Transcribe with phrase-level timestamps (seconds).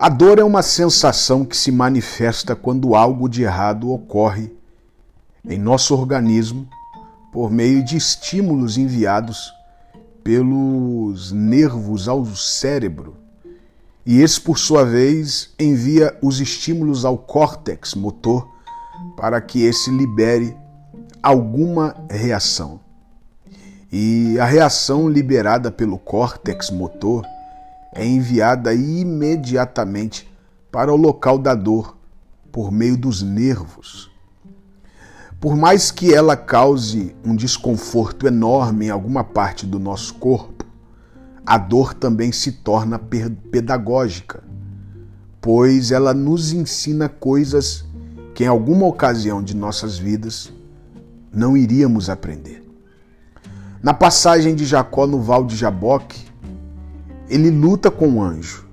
[0.00, 4.50] A dor é uma sensação que se manifesta quando algo de errado ocorre
[5.44, 6.66] em nosso organismo
[7.30, 9.52] por meio de estímulos enviados
[10.24, 13.14] pelos nervos ao cérebro.
[14.06, 18.48] E esse, por sua vez, envia os estímulos ao córtex motor
[19.18, 20.56] para que esse libere
[21.22, 22.80] alguma reação.
[23.92, 27.22] E a reação liberada pelo córtex motor
[27.92, 30.30] é enviada imediatamente
[30.70, 31.96] para o local da dor
[32.52, 34.10] por meio dos nervos.
[35.40, 40.64] Por mais que ela cause um desconforto enorme em alguma parte do nosso corpo,
[41.46, 44.44] a dor também se torna pedagógica,
[45.40, 47.84] pois ela nos ensina coisas
[48.34, 50.52] que em alguma ocasião de nossas vidas
[51.32, 52.62] não iríamos aprender.
[53.82, 56.26] Na passagem de Jacó no Val de Jaboque,
[57.30, 58.66] ele luta com o anjo.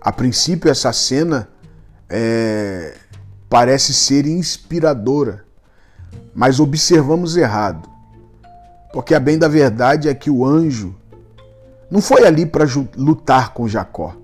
[0.00, 1.48] A princípio, essa cena
[2.08, 2.94] é,
[3.50, 5.44] parece ser inspiradora,
[6.34, 7.88] mas observamos errado.
[8.92, 10.94] Porque a bem da verdade é que o anjo
[11.90, 12.64] não foi ali para
[12.96, 14.16] lutar com Jacó.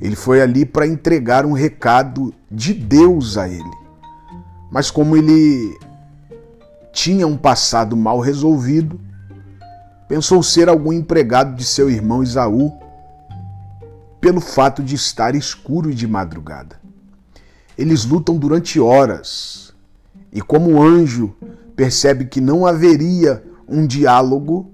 [0.00, 3.70] Ele foi ali para entregar um recado de Deus a ele.
[4.70, 5.78] Mas como ele
[6.92, 9.00] tinha um passado mal resolvido,
[10.08, 12.72] Pensou ser algum empregado de seu irmão Isaú,
[14.20, 16.80] pelo fato de estar escuro e de madrugada.
[17.76, 19.74] Eles lutam durante horas,
[20.32, 21.34] e como o anjo
[21.74, 24.70] percebe que não haveria um diálogo,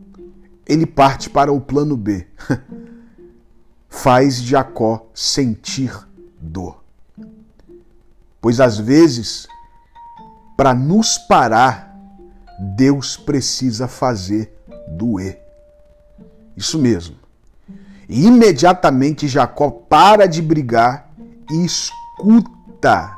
[0.66, 2.26] ele parte para o plano B.
[3.88, 5.92] Faz Jacó sentir
[6.40, 6.82] dor.
[8.40, 9.46] Pois às vezes,
[10.56, 11.96] para nos parar,
[12.76, 14.61] Deus precisa fazer
[14.96, 15.42] doer.
[16.56, 17.16] Isso mesmo.
[18.08, 21.10] E imediatamente Jacó para de brigar
[21.50, 23.16] e escuta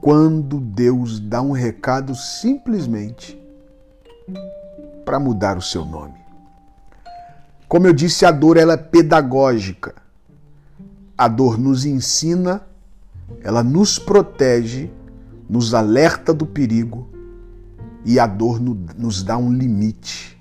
[0.00, 3.40] quando Deus dá um recado simplesmente
[5.04, 6.20] para mudar o seu nome.
[7.68, 9.94] Como eu disse, a dor ela é pedagógica.
[11.16, 12.62] A dor nos ensina,
[13.42, 14.90] ela nos protege,
[15.48, 17.08] nos alerta do perigo
[18.04, 20.38] e a dor nos dá um limite.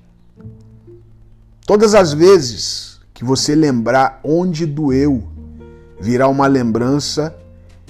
[1.65, 5.27] Todas as vezes que você lembrar onde doeu,
[5.99, 7.35] virá uma lembrança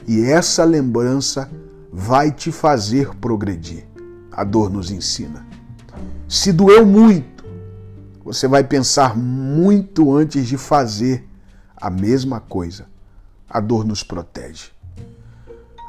[0.07, 1.49] e essa lembrança
[1.91, 3.85] vai te fazer progredir.
[4.31, 5.45] A dor nos ensina.
[6.27, 7.45] Se doeu muito,
[8.23, 11.27] você vai pensar muito antes de fazer
[11.75, 12.85] a mesma coisa.
[13.49, 14.71] A dor nos protege.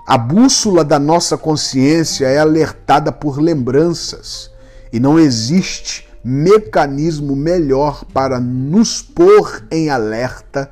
[0.04, 4.50] A bússola da nossa consciência é alertada por lembranças
[4.92, 10.68] e não existe mecanismo melhor para nos pôr em alerta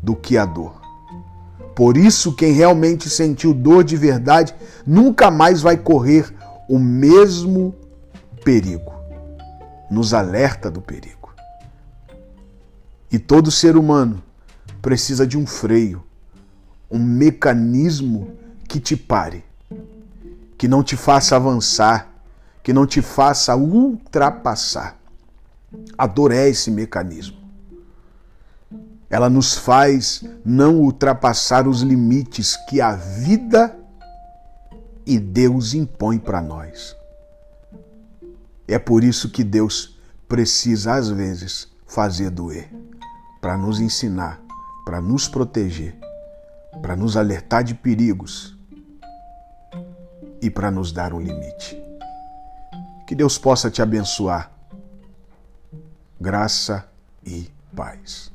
[0.00, 0.80] do que a dor.
[1.74, 4.54] Por isso, quem realmente sentiu dor de verdade
[4.86, 6.32] nunca mais vai correr
[6.68, 7.74] o mesmo
[8.44, 8.94] perigo.
[9.90, 11.34] Nos alerta do perigo.
[13.10, 14.22] E todo ser humano
[14.80, 16.04] precisa de um freio,
[16.88, 18.43] um mecanismo
[18.74, 19.44] que te pare,
[20.58, 22.12] que não te faça avançar,
[22.60, 24.98] que não te faça ultrapassar.
[25.96, 27.36] A dor é esse mecanismo.
[29.08, 33.78] Ela nos faz não ultrapassar os limites que a vida
[35.06, 36.96] e Deus impõe para nós.
[38.66, 42.68] É por isso que Deus precisa, às vezes, fazer doer
[43.40, 44.42] para nos ensinar,
[44.84, 45.96] para nos proteger,
[46.82, 48.53] para nos alertar de perigos
[50.44, 51.82] e para nos dar um limite.
[53.06, 54.50] Que Deus possa te abençoar.
[56.20, 56.86] Graça
[57.24, 58.33] e paz.